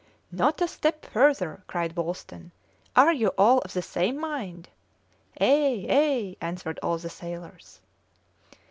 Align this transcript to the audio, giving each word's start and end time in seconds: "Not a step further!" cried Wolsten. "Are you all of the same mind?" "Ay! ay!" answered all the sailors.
"Not 0.31 0.59
a 0.63 0.67
step 0.67 1.05
further!" 1.05 1.61
cried 1.67 1.93
Wolsten. 1.95 2.49
"Are 2.95 3.13
you 3.13 3.27
all 3.37 3.59
of 3.59 3.73
the 3.73 3.83
same 3.83 4.19
mind?" 4.19 4.67
"Ay! 5.39 5.85
ay!" 5.87 6.37
answered 6.43 6.79
all 6.81 6.97
the 6.97 7.07
sailors. 7.07 7.81